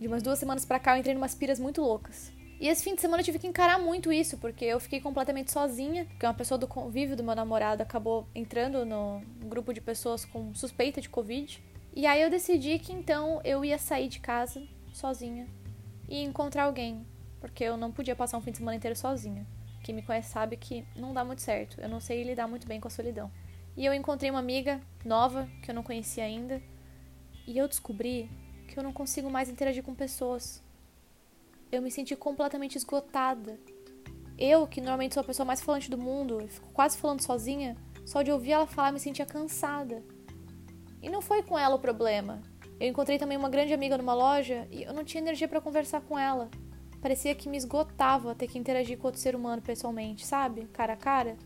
De 0.00 0.06
umas 0.06 0.22
duas 0.22 0.38
semanas 0.38 0.64
pra 0.64 0.78
cá 0.78 0.94
eu 0.94 1.00
entrei 1.00 1.14
em 1.14 1.18
umas 1.18 1.34
piras 1.34 1.58
muito 1.58 1.80
loucas. 1.80 2.32
E 2.58 2.68
esse 2.68 2.82
fim 2.82 2.94
de 2.94 3.02
semana 3.02 3.20
eu 3.20 3.24
tive 3.24 3.38
que 3.38 3.46
encarar 3.46 3.78
muito 3.78 4.10
isso, 4.10 4.38
porque 4.38 4.64
eu 4.64 4.80
fiquei 4.80 5.00
completamente 5.00 5.52
sozinha, 5.52 6.06
porque 6.06 6.24
uma 6.24 6.34
pessoa 6.34 6.56
do 6.56 6.66
convívio 6.66 7.14
do 7.14 7.22
meu 7.22 7.34
namorado 7.34 7.82
acabou 7.82 8.26
entrando 8.34 8.84
no 8.84 9.22
grupo 9.44 9.74
de 9.74 9.80
pessoas 9.80 10.24
com 10.24 10.54
suspeita 10.54 11.00
de 11.00 11.08
Covid. 11.08 11.62
E 11.94 12.06
aí 12.06 12.22
eu 12.22 12.30
decidi 12.30 12.78
que 12.78 12.92
então 12.92 13.40
eu 13.44 13.64
ia 13.64 13.78
sair 13.78 14.08
de 14.08 14.20
casa 14.20 14.66
sozinha 14.92 15.46
e 16.08 16.22
encontrar 16.22 16.64
alguém, 16.64 17.06
porque 17.40 17.62
eu 17.62 17.76
não 17.76 17.92
podia 17.92 18.16
passar 18.16 18.38
um 18.38 18.40
fim 18.40 18.52
de 18.52 18.58
semana 18.58 18.76
inteiro 18.76 18.96
sozinha. 18.96 19.46
Quem 19.86 19.94
me 19.94 20.02
conhece 20.02 20.30
sabe 20.30 20.56
que 20.56 20.84
não 20.96 21.14
dá 21.14 21.24
muito 21.24 21.42
certo, 21.42 21.80
eu 21.80 21.88
não 21.88 22.00
sei 22.00 22.24
lidar 22.24 22.48
muito 22.48 22.66
bem 22.66 22.80
com 22.80 22.88
a 22.88 22.90
solidão. 22.90 23.30
E 23.76 23.86
eu 23.86 23.94
encontrei 23.94 24.28
uma 24.28 24.40
amiga 24.40 24.80
nova 25.04 25.48
que 25.62 25.70
eu 25.70 25.74
não 25.76 25.84
conhecia 25.84 26.24
ainda, 26.24 26.60
e 27.46 27.56
eu 27.56 27.68
descobri 27.68 28.28
que 28.66 28.76
eu 28.76 28.82
não 28.82 28.92
consigo 28.92 29.30
mais 29.30 29.48
interagir 29.48 29.84
com 29.84 29.94
pessoas 29.94 30.60
eu 31.70 31.80
me 31.80 31.90
senti 31.90 32.16
completamente 32.16 32.76
esgotada. 32.76 33.60
Eu, 34.36 34.66
que 34.66 34.80
normalmente 34.80 35.14
sou 35.14 35.20
a 35.20 35.24
pessoa 35.24 35.46
mais 35.46 35.60
falante 35.60 35.88
do 35.88 35.96
mundo, 35.96 36.42
e 36.42 36.48
fico 36.48 36.68
quase 36.72 36.98
falando 36.98 37.22
sozinha, 37.22 37.76
só 38.04 38.22
de 38.22 38.32
ouvir 38.32 38.52
ela 38.52 38.66
falar 38.66 38.90
me 38.90 38.98
sentia 38.98 39.24
cansada. 39.24 40.02
E 41.00 41.08
não 41.08 41.22
foi 41.22 41.44
com 41.44 41.56
ela 41.56 41.76
o 41.76 41.78
problema. 41.78 42.42
Eu 42.80 42.88
encontrei 42.88 43.18
também 43.18 43.38
uma 43.38 43.48
grande 43.48 43.72
amiga 43.72 43.96
numa 43.96 44.14
loja 44.14 44.66
e 44.70 44.82
eu 44.82 44.92
não 44.92 45.04
tinha 45.04 45.22
energia 45.22 45.46
para 45.46 45.60
conversar 45.60 46.00
com 46.00 46.18
ela. 46.18 46.50
Parecia 47.06 47.36
que 47.36 47.48
me 47.48 47.56
esgotava 47.56 48.34
ter 48.34 48.48
que 48.48 48.58
interagir 48.58 48.98
com 48.98 49.06
outro 49.06 49.20
ser 49.20 49.36
humano 49.36 49.62
pessoalmente, 49.62 50.26
sabe? 50.26 50.66
Cara 50.72 50.94
a 50.94 50.96
cara. 50.96 51.36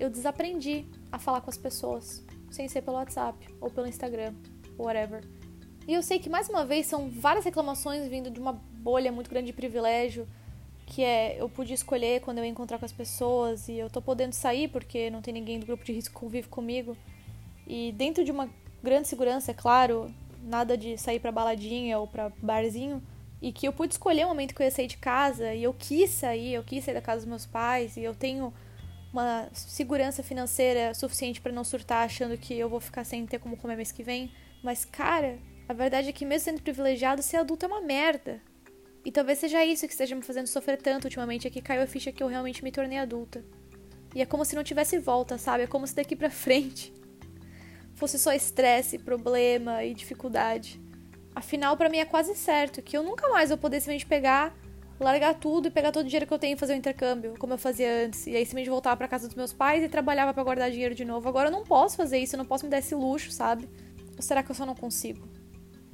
Eu 0.00 0.08
desaprendi 0.08 0.86
a 1.12 1.18
falar 1.18 1.42
com 1.42 1.50
as 1.50 1.58
pessoas, 1.58 2.24
sem 2.50 2.66
ser 2.68 2.80
pelo 2.80 2.96
WhatsApp 2.96 3.46
ou 3.60 3.68
pelo 3.68 3.86
Instagram, 3.86 4.32
whatever. 4.78 5.22
E 5.86 5.92
eu 5.92 6.02
sei 6.02 6.18
que 6.18 6.30
mais 6.30 6.48
uma 6.48 6.64
vez 6.64 6.86
são 6.86 7.10
várias 7.10 7.44
reclamações 7.44 8.08
vindo 8.08 8.30
de 8.30 8.40
uma 8.40 8.54
bolha 8.54 9.12
muito 9.12 9.28
grande 9.28 9.48
de 9.48 9.52
privilégio, 9.52 10.26
que 10.86 11.04
é 11.04 11.38
eu 11.38 11.50
pude 11.50 11.74
escolher 11.74 12.22
quando 12.22 12.38
eu 12.38 12.44
ia 12.44 12.50
encontrar 12.50 12.78
com 12.78 12.86
as 12.86 12.92
pessoas 12.92 13.68
e 13.68 13.74
eu 13.74 13.90
tô 13.90 14.00
podendo 14.00 14.32
sair 14.32 14.68
porque 14.68 15.10
não 15.10 15.20
tem 15.20 15.34
ninguém 15.34 15.60
do 15.60 15.66
grupo 15.66 15.84
de 15.84 15.92
risco 15.92 16.14
que 16.14 16.18
convive 16.18 16.48
comigo. 16.48 16.96
E 17.66 17.92
dentro 17.92 18.24
de 18.24 18.32
uma 18.32 18.48
grande 18.82 19.06
segurança, 19.06 19.50
é 19.50 19.54
claro, 19.54 20.10
nada 20.42 20.78
de 20.78 20.96
sair 20.96 21.20
para 21.20 21.30
baladinha 21.30 21.98
ou 21.98 22.06
para 22.06 22.32
barzinho, 22.40 23.02
e 23.44 23.52
que 23.52 23.68
eu 23.68 23.74
pude 23.74 23.92
escolher 23.92 24.24
o 24.24 24.28
momento 24.28 24.54
que 24.54 24.62
eu 24.62 24.64
ia 24.64 24.70
sair 24.70 24.86
de 24.86 24.96
casa 24.96 25.52
e 25.52 25.64
eu 25.64 25.74
quis 25.74 26.08
sair, 26.08 26.54
eu 26.54 26.64
quis 26.64 26.82
sair 26.82 26.94
da 26.94 27.02
casa 27.02 27.18
dos 27.18 27.28
meus 27.28 27.44
pais 27.44 27.94
e 27.94 28.02
eu 28.02 28.14
tenho 28.14 28.50
uma 29.12 29.50
segurança 29.52 30.22
financeira 30.22 30.94
suficiente 30.94 31.42
para 31.42 31.52
não 31.52 31.62
surtar 31.62 32.06
achando 32.06 32.38
que 32.38 32.58
eu 32.58 32.70
vou 32.70 32.80
ficar 32.80 33.04
sem 33.04 33.26
ter 33.26 33.38
como 33.38 33.58
comer 33.58 33.76
mês 33.76 33.92
que 33.92 34.02
vem. 34.02 34.32
Mas 34.62 34.86
cara, 34.86 35.38
a 35.68 35.74
verdade 35.74 36.08
é 36.08 36.12
que 36.12 36.24
mesmo 36.24 36.46
sendo 36.46 36.62
privilegiado, 36.62 37.20
ser 37.20 37.36
adulto 37.36 37.66
é 37.66 37.68
uma 37.68 37.82
merda. 37.82 38.40
E 39.04 39.12
talvez 39.12 39.40
seja 39.40 39.62
isso 39.62 39.86
que 39.86 39.92
esteja 39.92 40.16
me 40.16 40.22
fazendo 40.22 40.46
sofrer 40.46 40.80
tanto 40.80 41.04
ultimamente, 41.04 41.46
é 41.46 41.50
que 41.50 41.60
caiu 41.60 41.82
a 41.82 41.86
ficha 41.86 42.10
que 42.10 42.22
eu 42.22 42.28
realmente 42.28 42.64
me 42.64 42.72
tornei 42.72 42.96
adulta. 42.96 43.44
E 44.14 44.22
é 44.22 44.24
como 44.24 44.46
se 44.46 44.56
não 44.56 44.64
tivesse 44.64 44.98
volta, 44.98 45.36
sabe? 45.36 45.64
É 45.64 45.66
como 45.66 45.86
se 45.86 45.94
daqui 45.94 46.16
pra 46.16 46.30
frente 46.32 46.94
fosse 47.94 48.18
só 48.18 48.32
estresse, 48.32 48.98
problema 48.98 49.84
e 49.84 49.92
dificuldade. 49.92 50.80
Afinal, 51.44 51.76
para 51.76 51.90
mim 51.90 51.98
é 51.98 52.06
quase 52.06 52.34
certo 52.34 52.80
que 52.80 52.96
eu 52.96 53.02
nunca 53.02 53.28
mais 53.28 53.50
vou 53.50 53.58
poder 53.58 53.78
simplesmente 53.78 54.06
pegar, 54.06 54.56
largar 54.98 55.34
tudo 55.34 55.68
e 55.68 55.70
pegar 55.70 55.92
todo 55.92 56.02
o 56.02 56.08
dinheiro 56.08 56.26
que 56.26 56.32
eu 56.32 56.38
tenho 56.38 56.54
e 56.54 56.58
fazer 56.58 56.72
o 56.72 56.76
intercâmbio, 56.76 57.34
como 57.38 57.52
eu 57.52 57.58
fazia 57.58 58.06
antes. 58.06 58.26
E 58.26 58.30
aí 58.30 58.46
simplesmente 58.46 58.70
voltar 58.70 58.96
para 58.96 59.06
casa 59.06 59.28
dos 59.28 59.36
meus 59.36 59.52
pais 59.52 59.84
e 59.84 59.88
trabalhava 59.90 60.32
para 60.32 60.42
guardar 60.42 60.70
dinheiro 60.70 60.94
de 60.94 61.04
novo. 61.04 61.28
Agora 61.28 61.48
eu 61.48 61.52
não 61.52 61.62
posso 61.62 61.98
fazer 61.98 62.18
isso, 62.18 62.34
eu 62.34 62.38
não 62.38 62.46
posso 62.46 62.64
me 62.64 62.70
dar 62.70 62.78
esse 62.78 62.94
luxo, 62.94 63.30
sabe? 63.30 63.68
Ou 64.16 64.22
será 64.22 64.42
que 64.42 64.50
eu 64.50 64.54
só 64.54 64.64
não 64.64 64.74
consigo? 64.74 65.28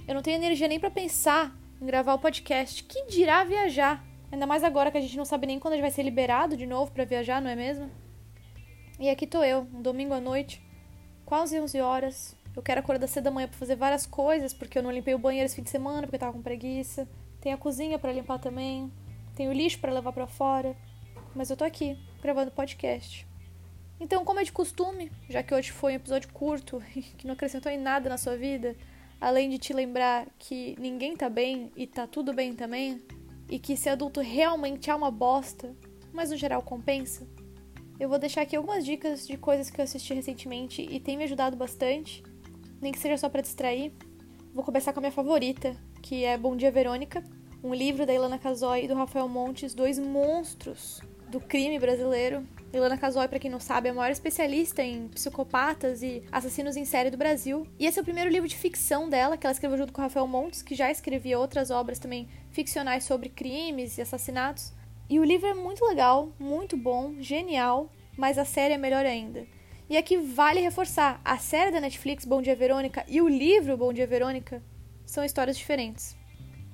Eu 0.06 0.14
não 0.14 0.22
tenho 0.22 0.36
energia 0.36 0.68
nem 0.68 0.78
para 0.78 0.88
pensar 0.88 1.52
em 1.82 1.84
gravar 1.84 2.14
o 2.14 2.18
podcast. 2.20 2.84
Que 2.84 3.06
dirá 3.06 3.42
viajar? 3.42 4.04
Ainda 4.30 4.46
mais 4.46 4.62
agora 4.62 4.92
que 4.92 4.98
a 4.98 5.00
gente 5.00 5.16
não 5.16 5.24
sabe 5.24 5.48
nem 5.48 5.58
quando 5.58 5.72
a 5.72 5.76
gente 5.78 5.82
vai 5.82 5.90
ser 5.90 6.04
liberado 6.04 6.56
de 6.56 6.64
novo 6.64 6.92
para 6.92 7.04
viajar, 7.04 7.42
não 7.42 7.50
é 7.50 7.56
mesmo? 7.56 7.90
E 9.00 9.10
aqui 9.10 9.26
tô 9.26 9.42
eu, 9.42 9.66
um 9.74 9.82
domingo 9.82 10.14
à 10.14 10.20
noite, 10.20 10.62
quase 11.26 11.60
11 11.60 11.80
horas. 11.80 12.39
Eu 12.60 12.62
quero 12.62 12.80
acordar 12.80 13.06
cedo 13.06 13.24
da 13.24 13.30
manhã 13.30 13.48
para 13.48 13.56
fazer 13.56 13.74
várias 13.74 14.04
coisas, 14.04 14.52
porque 14.52 14.76
eu 14.76 14.82
não 14.82 14.92
limpei 14.92 15.14
o 15.14 15.18
banheiro 15.18 15.46
esse 15.46 15.56
fim 15.56 15.62
de 15.62 15.70
semana, 15.70 16.02
porque 16.02 16.16
eu 16.16 16.20
tava 16.20 16.34
com 16.34 16.42
preguiça. 16.42 17.08
Tem 17.40 17.54
a 17.54 17.56
cozinha 17.56 17.98
para 17.98 18.12
limpar 18.12 18.38
também. 18.38 18.92
Tem 19.34 19.48
o 19.48 19.52
lixo 19.52 19.78
para 19.78 19.90
levar 19.90 20.12
para 20.12 20.26
fora. 20.26 20.76
Mas 21.34 21.48
eu 21.48 21.56
tô 21.56 21.64
aqui, 21.64 21.96
gravando 22.20 22.50
podcast. 22.50 23.26
Então, 23.98 24.26
como 24.26 24.40
é 24.40 24.44
de 24.44 24.52
costume, 24.52 25.10
já 25.26 25.42
que 25.42 25.54
hoje 25.54 25.72
foi 25.72 25.94
um 25.94 25.96
episódio 25.96 26.30
curto, 26.34 26.82
que 27.16 27.26
não 27.26 27.32
acrescentou 27.32 27.72
em 27.72 27.78
nada 27.78 28.10
na 28.10 28.18
sua 28.18 28.36
vida, 28.36 28.76
além 29.18 29.48
de 29.48 29.56
te 29.56 29.72
lembrar 29.72 30.26
que 30.38 30.76
ninguém 30.78 31.16
tá 31.16 31.30
bem 31.30 31.72
e 31.74 31.86
tá 31.86 32.06
tudo 32.06 32.34
bem 32.34 32.54
também, 32.54 33.02
e 33.48 33.58
que 33.58 33.74
ser 33.74 33.88
adulto 33.88 34.20
realmente 34.20 34.90
é 34.90 34.94
uma 34.94 35.10
bosta, 35.10 35.74
mas 36.12 36.30
no 36.30 36.36
geral 36.36 36.60
compensa, 36.60 37.26
eu 37.98 38.06
vou 38.06 38.18
deixar 38.18 38.42
aqui 38.42 38.54
algumas 38.54 38.84
dicas 38.84 39.26
de 39.26 39.38
coisas 39.38 39.70
que 39.70 39.80
eu 39.80 39.84
assisti 39.84 40.12
recentemente 40.12 40.82
e 40.82 41.00
tem 41.00 41.16
me 41.16 41.24
ajudado 41.24 41.56
bastante, 41.56 42.22
nem 42.80 42.92
que 42.92 42.98
seja 42.98 43.16
só 43.16 43.28
para 43.28 43.42
distrair. 43.42 43.92
Vou 44.54 44.64
começar 44.64 44.92
com 44.92 45.00
a 45.00 45.02
minha 45.02 45.12
favorita, 45.12 45.76
que 46.02 46.24
é 46.24 46.36
Bom 46.36 46.56
Dia 46.56 46.70
Verônica, 46.70 47.22
um 47.62 47.74
livro 47.74 48.06
da 48.06 48.12
Ilana 48.12 48.38
Casoy 48.38 48.84
e 48.84 48.88
do 48.88 48.94
Rafael 48.94 49.28
Montes, 49.28 49.74
dois 49.74 49.98
monstros 49.98 51.00
do 51.28 51.40
crime 51.40 51.78
brasileiro. 51.78 52.46
Ilana 52.72 52.96
Casoy, 52.96 53.28
para 53.28 53.38
quem 53.38 53.50
não 53.50 53.60
sabe, 53.60 53.88
é 53.88 53.90
a 53.90 53.94
maior 53.94 54.10
especialista 54.10 54.82
em 54.82 55.08
psicopatas 55.08 56.02
e 56.02 56.22
assassinos 56.32 56.76
em 56.76 56.84
série 56.84 57.10
do 57.10 57.16
Brasil. 57.16 57.66
E 57.78 57.86
esse 57.86 57.98
é 57.98 58.02
o 58.02 58.04
primeiro 58.04 58.30
livro 58.30 58.48
de 58.48 58.56
ficção 58.56 59.08
dela, 59.08 59.36
que 59.36 59.46
ela 59.46 59.52
escreveu 59.52 59.78
junto 59.78 59.92
com 59.92 60.00
o 60.00 60.04
Rafael 60.04 60.26
Montes, 60.26 60.62
que 60.62 60.74
já 60.74 60.90
escrevia 60.90 61.38
outras 61.38 61.70
obras 61.70 61.98
também 61.98 62.28
ficcionais 62.50 63.04
sobre 63.04 63.28
crimes 63.28 63.98
e 63.98 64.02
assassinatos. 64.02 64.72
E 65.08 65.18
o 65.18 65.24
livro 65.24 65.48
é 65.48 65.54
muito 65.54 65.84
legal, 65.84 66.32
muito 66.38 66.76
bom, 66.76 67.14
genial, 67.20 67.90
mas 68.16 68.38
a 68.38 68.44
série 68.44 68.74
é 68.74 68.78
melhor 68.78 69.04
ainda. 69.04 69.46
E 69.90 69.96
aqui 69.96 70.16
vale 70.16 70.60
reforçar: 70.60 71.20
a 71.24 71.36
série 71.36 71.72
da 71.72 71.80
Netflix 71.80 72.24
Bom 72.24 72.40
Dia 72.40 72.54
Verônica 72.54 73.04
e 73.08 73.20
o 73.20 73.26
livro 73.26 73.76
Bom 73.76 73.92
Dia 73.92 74.06
Verônica 74.06 74.62
são 75.04 75.24
histórias 75.24 75.58
diferentes. 75.58 76.16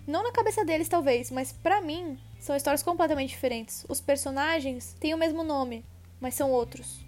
Não 0.06 0.23
na 0.23 0.30
cabeça 0.30 0.66
deles, 0.66 0.87
talvez, 0.87 1.30
mas 1.30 1.50
para 1.50 1.80
mim 1.80 2.18
são 2.38 2.54
histórias 2.54 2.82
completamente 2.82 3.30
diferentes. 3.30 3.87
Os 3.88 4.02
personagens 4.02 4.94
têm 5.00 5.14
o 5.14 5.18
mesmo 5.18 5.42
nome, 5.42 5.82
mas 6.20 6.35
são 6.35 6.52
outros. 6.52 7.06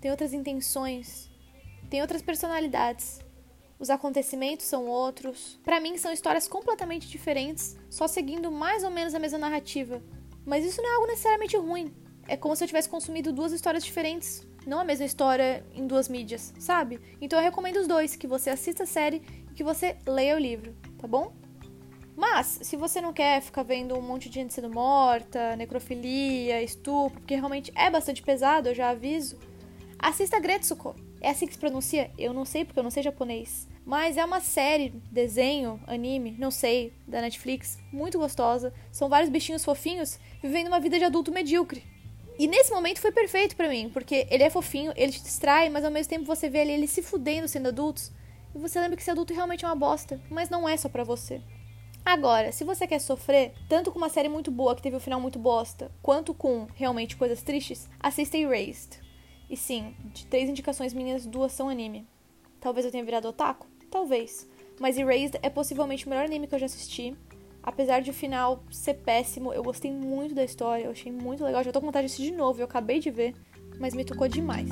Têm 0.00 0.10
outras 0.10 0.32
intenções, 0.32 1.30
têm 1.88 2.00
outras 2.00 2.22
personalidades. 2.22 3.20
Os 3.78 3.88
acontecimentos 3.88 4.66
são 4.66 4.88
outros. 4.88 5.60
Para 5.62 5.78
mim 5.78 5.96
são 5.96 6.12
histórias 6.12 6.48
completamente 6.48 7.06
diferentes, 7.06 7.76
só 7.88 8.08
seguindo 8.08 8.50
mais 8.50 8.82
ou 8.82 8.90
menos 8.90 9.14
a 9.14 9.20
mesma 9.20 9.38
narrativa. 9.38 10.02
Mas 10.44 10.64
isso 10.64 10.82
não 10.82 10.90
é 10.90 10.94
algo 10.96 11.06
necessariamente 11.06 11.56
ruim. 11.56 11.94
É 12.26 12.36
como 12.36 12.56
se 12.56 12.64
eu 12.64 12.68
tivesse 12.68 12.88
consumido 12.88 13.32
duas 13.32 13.52
histórias 13.52 13.84
diferentes, 13.84 14.44
não 14.66 14.80
a 14.80 14.84
mesma 14.84 15.06
história 15.06 15.64
em 15.72 15.86
duas 15.86 16.08
mídias, 16.08 16.52
sabe? 16.58 17.00
Então 17.20 17.38
eu 17.38 17.44
recomendo 17.44 17.76
os 17.76 17.86
dois, 17.86 18.16
que 18.16 18.26
você 18.26 18.50
assista 18.50 18.82
a 18.82 18.86
série 18.86 19.22
e 19.50 19.54
que 19.54 19.64
você 19.64 19.96
leia 20.06 20.34
o 20.34 20.38
livro, 20.38 20.74
tá 20.98 21.06
bom? 21.06 21.32
Mas, 22.16 22.60
se 22.62 22.76
você 22.76 23.00
não 23.00 23.12
quer 23.12 23.42
ficar 23.42 23.62
vendo 23.62 23.94
um 23.94 24.00
monte 24.00 24.30
de 24.30 24.36
gente 24.36 24.54
sendo 24.54 24.70
morta, 24.70 25.54
necrofilia, 25.54 26.62
estupro, 26.62 27.20
porque 27.20 27.34
realmente 27.34 27.70
é 27.74 27.90
bastante 27.90 28.22
pesado, 28.22 28.70
eu 28.70 28.74
já 28.74 28.88
aviso, 28.88 29.38
assista 29.98 30.40
Gretsuko. 30.40 30.96
É 31.20 31.30
assim 31.30 31.46
que 31.46 31.52
se 31.52 31.58
pronuncia? 31.58 32.10
Eu 32.16 32.32
não 32.32 32.44
sei 32.44 32.64
porque 32.64 32.78
eu 32.78 32.82
não 32.82 32.90
sei 32.90 33.02
japonês. 33.02 33.68
Mas 33.84 34.16
é 34.16 34.24
uma 34.24 34.40
série, 34.40 34.90
desenho, 35.10 35.80
anime, 35.86 36.34
não 36.38 36.50
sei, 36.50 36.92
da 37.06 37.20
Netflix, 37.20 37.78
muito 37.92 38.18
gostosa. 38.18 38.72
São 38.90 39.08
vários 39.08 39.30
bichinhos 39.30 39.64
fofinhos 39.64 40.18
vivendo 40.42 40.68
uma 40.68 40.80
vida 40.80 40.98
de 40.98 41.04
adulto 41.04 41.30
medíocre. 41.30 41.84
E 42.38 42.46
nesse 42.46 42.70
momento 42.70 43.00
foi 43.00 43.12
perfeito 43.12 43.56
para 43.56 43.68
mim, 43.68 43.88
porque 43.90 44.26
ele 44.30 44.42
é 44.42 44.50
fofinho, 44.50 44.92
ele 44.94 45.12
te 45.12 45.22
distrai, 45.22 45.70
mas 45.70 45.84
ao 45.84 45.90
mesmo 45.90 46.10
tempo 46.10 46.26
você 46.26 46.48
vê 46.50 46.60
ali 46.60 46.72
ele 46.72 46.86
se 46.86 47.02
fudendo 47.02 47.48
sendo 47.48 47.68
adultos. 47.68 48.12
E 48.54 48.58
você 48.58 48.78
lembra 48.80 48.96
que 48.96 49.04
ser 49.04 49.12
adulto 49.12 49.32
realmente 49.32 49.64
é 49.64 49.68
uma 49.68 49.74
bosta, 49.74 50.20
mas 50.30 50.50
não 50.50 50.68
é 50.68 50.76
só 50.76 50.88
para 50.88 51.04
você. 51.04 51.40
Agora, 52.04 52.52
se 52.52 52.62
você 52.62 52.86
quer 52.86 53.00
sofrer, 53.00 53.52
tanto 53.68 53.90
com 53.90 53.98
uma 53.98 54.08
série 54.08 54.28
muito 54.28 54.50
boa 54.50 54.76
que 54.76 54.82
teve 54.82 54.94
um 54.94 55.00
final 55.00 55.20
muito 55.20 55.38
bosta, 55.38 55.90
quanto 56.00 56.32
com 56.32 56.68
realmente 56.74 57.16
coisas 57.16 57.42
tristes, 57.42 57.88
assista 57.98 58.36
Erased. 58.36 59.00
E 59.50 59.56
sim, 59.56 59.94
de 60.14 60.24
três 60.26 60.48
indicações 60.48 60.94
minhas, 60.94 61.26
duas 61.26 61.52
são 61.52 61.68
anime. 61.68 62.06
Talvez 62.60 62.86
eu 62.86 62.92
tenha 62.92 63.04
virado 63.04 63.28
otaku? 63.28 63.66
Talvez. 63.90 64.48
Mas 64.78 64.96
Erased 64.96 65.38
é 65.42 65.50
possivelmente 65.50 66.06
o 66.06 66.08
melhor 66.08 66.24
anime 66.24 66.46
que 66.46 66.54
eu 66.54 66.58
já 66.58 66.66
assisti. 66.66 67.16
Apesar 67.66 68.00
de 68.00 68.10
o 68.10 68.14
final 68.14 68.62
ser 68.70 68.94
péssimo, 68.94 69.52
eu 69.52 69.60
gostei 69.60 69.90
muito 69.90 70.36
da 70.36 70.44
história, 70.44 70.84
eu 70.84 70.92
achei 70.92 71.10
muito 71.10 71.42
legal. 71.42 71.64
Já 71.64 71.72
tô 71.72 71.80
com 71.80 71.86
vontade 71.86 72.06
de 72.06 72.12
assistir 72.12 72.30
de 72.30 72.36
novo, 72.36 72.60
eu 72.60 72.64
acabei 72.64 73.00
de 73.00 73.10
ver, 73.10 73.34
mas 73.80 73.92
me 73.92 74.04
tocou 74.04 74.28
demais. 74.28 74.70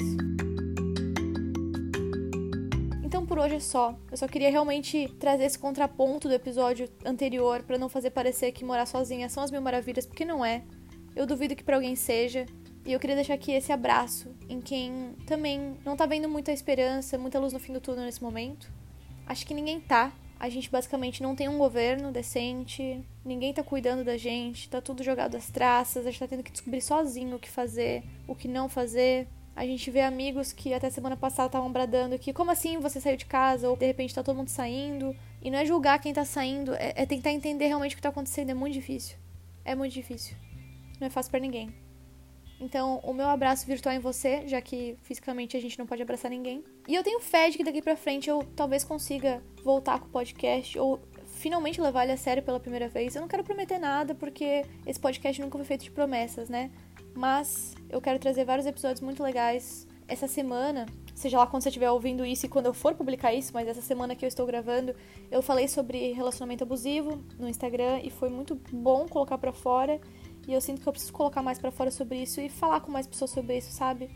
Então 3.02 3.26
por 3.26 3.36
hoje 3.40 3.56
é 3.56 3.60
só. 3.60 3.98
Eu 4.12 4.16
só 4.16 4.28
queria 4.28 4.48
realmente 4.48 5.08
trazer 5.18 5.44
esse 5.44 5.58
contraponto 5.58 6.28
do 6.28 6.34
episódio 6.34 6.88
anterior 7.04 7.64
para 7.64 7.76
não 7.76 7.88
fazer 7.88 8.10
parecer 8.10 8.52
que 8.52 8.64
morar 8.64 8.86
sozinha 8.86 9.28
são 9.28 9.42
as 9.42 9.50
mil 9.50 9.60
maravilhas, 9.60 10.06
porque 10.06 10.24
não 10.24 10.44
é. 10.44 10.62
Eu 11.16 11.26
duvido 11.26 11.56
que 11.56 11.64
para 11.64 11.74
alguém 11.74 11.96
seja. 11.96 12.46
E 12.86 12.92
eu 12.92 13.00
queria 13.00 13.16
deixar 13.16 13.34
aqui 13.34 13.50
esse 13.50 13.72
abraço 13.72 14.30
em 14.48 14.60
quem 14.60 15.16
também 15.26 15.76
não 15.84 15.96
tá 15.96 16.06
vendo 16.06 16.28
muita 16.28 16.52
esperança, 16.52 17.18
muita 17.18 17.40
luz 17.40 17.52
no 17.52 17.58
fim 17.58 17.72
do 17.72 17.80
túnel 17.80 18.04
nesse 18.04 18.22
momento. 18.22 18.70
Acho 19.26 19.44
que 19.46 19.54
ninguém 19.54 19.80
tá. 19.80 20.12
A 20.44 20.48
gente 20.50 20.70
basicamente 20.70 21.22
não 21.22 21.34
tem 21.34 21.48
um 21.48 21.56
governo 21.56 22.12
decente, 22.12 23.02
ninguém 23.24 23.54
tá 23.54 23.62
cuidando 23.62 24.04
da 24.04 24.18
gente, 24.18 24.68
tá 24.68 24.78
tudo 24.78 25.02
jogado 25.02 25.38
às 25.38 25.48
traças, 25.48 26.06
a 26.06 26.10
gente 26.10 26.20
tá 26.20 26.28
tendo 26.28 26.42
que 26.42 26.52
descobrir 26.52 26.82
sozinho 26.82 27.36
o 27.36 27.38
que 27.38 27.48
fazer, 27.48 28.04
o 28.28 28.34
que 28.34 28.46
não 28.46 28.68
fazer. 28.68 29.26
A 29.56 29.64
gente 29.64 29.90
vê 29.90 30.02
amigos 30.02 30.52
que 30.52 30.74
até 30.74 30.90
semana 30.90 31.16
passada 31.16 31.46
estavam 31.46 31.72
bradando 31.72 32.18
que 32.18 32.30
como 32.30 32.50
assim 32.50 32.78
você 32.78 33.00
saiu 33.00 33.16
de 33.16 33.24
casa 33.24 33.70
ou 33.70 33.74
de 33.74 33.86
repente 33.86 34.14
tá 34.14 34.22
todo 34.22 34.36
mundo 34.36 34.50
saindo. 34.50 35.16
E 35.40 35.50
não 35.50 35.58
é 35.60 35.64
julgar 35.64 35.98
quem 35.98 36.12
tá 36.12 36.26
saindo, 36.26 36.74
é, 36.74 36.92
é 36.94 37.06
tentar 37.06 37.32
entender 37.32 37.68
realmente 37.68 37.94
o 37.94 37.96
que 37.96 38.02
tá 38.02 38.10
acontecendo. 38.10 38.50
É 38.50 38.54
muito 38.54 38.74
difícil. 38.74 39.16
É 39.64 39.74
muito 39.74 39.94
difícil. 39.94 40.36
Não 41.00 41.06
é 41.06 41.10
fácil 41.10 41.30
para 41.30 41.40
ninguém. 41.40 41.83
Então, 42.60 43.00
o 43.02 43.12
meu 43.12 43.28
abraço 43.28 43.66
virtual 43.66 43.94
em 43.94 43.98
você, 43.98 44.46
já 44.46 44.60
que 44.60 44.96
fisicamente 45.02 45.56
a 45.56 45.60
gente 45.60 45.78
não 45.78 45.86
pode 45.86 46.02
abraçar 46.02 46.30
ninguém. 46.30 46.62
E 46.86 46.94
eu 46.94 47.02
tenho 47.02 47.20
fé 47.20 47.50
de 47.50 47.56
que 47.56 47.64
daqui 47.64 47.82
pra 47.82 47.96
frente 47.96 48.30
eu 48.30 48.44
talvez 48.54 48.84
consiga 48.84 49.42
voltar 49.62 49.98
com 49.98 50.06
o 50.06 50.10
podcast 50.10 50.78
ou 50.78 51.00
finalmente 51.26 51.80
levar 51.80 52.04
ele 52.04 52.12
a 52.12 52.16
sério 52.16 52.42
pela 52.42 52.60
primeira 52.60 52.88
vez. 52.88 53.14
Eu 53.14 53.20
não 53.20 53.28
quero 53.28 53.44
prometer 53.44 53.78
nada 53.78 54.14
porque 54.14 54.64
esse 54.86 55.00
podcast 55.00 55.40
nunca 55.42 55.58
foi 55.58 55.66
feito 55.66 55.84
de 55.84 55.90
promessas, 55.90 56.48
né? 56.48 56.70
Mas 57.14 57.74
eu 57.90 58.00
quero 58.00 58.18
trazer 58.18 58.44
vários 58.44 58.66
episódios 58.66 59.00
muito 59.00 59.22
legais 59.22 59.86
essa 60.06 60.28
semana, 60.28 60.86
seja 61.14 61.38
lá 61.38 61.46
quando 61.46 61.62
você 61.62 61.68
estiver 61.68 61.90
ouvindo 61.90 62.26
isso 62.26 62.44
e 62.44 62.48
quando 62.48 62.66
eu 62.66 62.74
for 62.74 62.94
publicar 62.94 63.32
isso, 63.32 63.52
mas 63.54 63.66
essa 63.66 63.80
semana 63.80 64.14
que 64.14 64.24
eu 64.24 64.28
estou 64.28 64.44
gravando, 64.44 64.94
eu 65.30 65.40
falei 65.40 65.66
sobre 65.66 66.12
relacionamento 66.12 66.64
abusivo 66.64 67.24
no 67.38 67.48
Instagram 67.48 68.00
e 68.02 68.10
foi 68.10 68.28
muito 68.28 68.60
bom 68.70 69.06
colocar 69.08 69.38
para 69.38 69.52
fora. 69.52 70.00
E 70.46 70.52
eu 70.52 70.60
sinto 70.60 70.80
que 70.80 70.86
eu 70.86 70.92
preciso 70.92 71.12
colocar 71.12 71.42
mais 71.42 71.58
para 71.58 71.70
fora 71.70 71.90
sobre 71.90 72.22
isso 72.22 72.40
e 72.40 72.48
falar 72.48 72.80
com 72.80 72.92
mais 72.92 73.06
pessoas 73.06 73.30
sobre 73.30 73.56
isso, 73.56 73.72
sabe? 73.72 74.10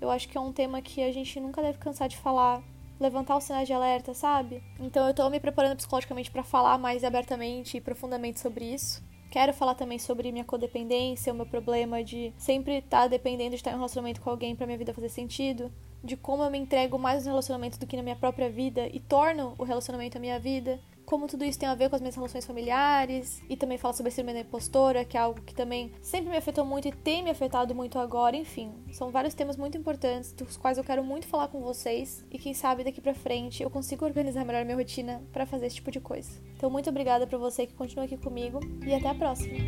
Eu 0.00 0.10
acho 0.10 0.28
que 0.28 0.36
é 0.36 0.40
um 0.40 0.52
tema 0.52 0.82
que 0.82 1.02
a 1.02 1.12
gente 1.12 1.38
nunca 1.38 1.62
deve 1.62 1.78
cansar 1.78 2.08
de 2.08 2.16
falar, 2.16 2.62
levantar 2.98 3.36
os 3.36 3.44
sinais 3.44 3.68
de 3.68 3.72
alerta, 3.72 4.12
sabe? 4.12 4.62
Então 4.80 5.06
eu 5.06 5.14
tô 5.14 5.28
me 5.30 5.38
preparando 5.38 5.76
psicologicamente 5.76 6.30
para 6.30 6.42
falar 6.42 6.76
mais 6.78 7.04
abertamente 7.04 7.76
e 7.76 7.80
profundamente 7.80 8.40
sobre 8.40 8.64
isso. 8.64 9.02
Quero 9.30 9.54
falar 9.54 9.74
também 9.74 9.98
sobre 9.98 10.30
minha 10.32 10.44
codependência, 10.44 11.32
o 11.32 11.36
meu 11.36 11.46
problema 11.46 12.02
de 12.02 12.34
sempre 12.36 12.78
estar 12.78 13.02
tá 13.02 13.06
dependendo 13.06 13.50
de 13.50 13.56
estar 13.56 13.70
em 13.70 13.74
um 13.74 13.78
relacionamento 13.78 14.20
com 14.20 14.28
alguém 14.28 14.54
para 14.54 14.66
minha 14.66 14.76
vida 14.76 14.92
fazer 14.92 15.08
sentido, 15.08 15.72
de 16.02 16.16
como 16.16 16.42
eu 16.42 16.50
me 16.50 16.58
entrego 16.58 16.98
mais 16.98 17.24
no 17.24 17.30
relacionamento 17.30 17.78
do 17.78 17.86
que 17.86 17.96
na 17.96 18.02
minha 18.02 18.16
própria 18.16 18.50
vida 18.50 18.88
e 18.92 19.00
torno 19.00 19.54
o 19.56 19.64
relacionamento 19.64 20.18
a 20.18 20.20
minha 20.20 20.38
vida 20.38 20.80
como 21.04 21.26
tudo 21.26 21.44
isso 21.44 21.58
tem 21.58 21.68
a 21.68 21.74
ver 21.74 21.88
com 21.88 21.96
as 21.96 22.00
minhas 22.00 22.14
relações 22.14 22.46
familiares, 22.46 23.42
e 23.48 23.56
também 23.56 23.78
fala 23.78 23.94
sobre 23.94 24.10
a 24.10 24.12
síndrome 24.12 24.34
da 24.34 24.46
impostora, 24.46 25.04
que 25.04 25.16
é 25.16 25.20
algo 25.20 25.40
que 25.42 25.54
também 25.54 25.92
sempre 26.00 26.30
me 26.30 26.36
afetou 26.36 26.64
muito 26.64 26.88
e 26.88 26.92
tem 26.92 27.22
me 27.22 27.30
afetado 27.30 27.74
muito 27.74 27.98
agora, 27.98 28.36
enfim. 28.36 28.72
São 28.92 29.10
vários 29.10 29.34
temas 29.34 29.56
muito 29.56 29.76
importantes, 29.76 30.32
dos 30.32 30.56
quais 30.56 30.78
eu 30.78 30.84
quero 30.84 31.04
muito 31.04 31.26
falar 31.26 31.48
com 31.48 31.60
vocês, 31.60 32.24
e 32.30 32.38
quem 32.38 32.54
sabe 32.54 32.84
daqui 32.84 33.00
pra 33.00 33.14
frente 33.14 33.62
eu 33.62 33.70
consigo 33.70 34.04
organizar 34.04 34.44
melhor 34.44 34.64
minha 34.64 34.76
rotina 34.76 35.22
para 35.32 35.46
fazer 35.46 35.66
esse 35.66 35.76
tipo 35.76 35.90
de 35.90 36.00
coisa. 36.00 36.30
Então, 36.56 36.70
muito 36.70 36.88
obrigada 36.88 37.26
pra 37.26 37.38
você 37.38 37.66
que 37.66 37.74
continua 37.74 38.04
aqui 38.04 38.16
comigo, 38.16 38.60
e 38.86 38.94
até 38.94 39.08
a 39.08 39.14
próxima. 39.14 39.58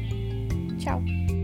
Tchau! 0.79 1.44